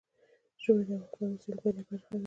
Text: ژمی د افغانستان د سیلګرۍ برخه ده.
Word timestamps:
ژمی 0.63 0.83
د 0.87 0.89
افغانستان 1.05 1.31
د 1.37 1.41
سیلګرۍ 1.43 1.81
برخه 1.89 1.95
ده. 2.17 2.19